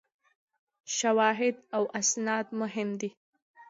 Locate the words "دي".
2.99-3.09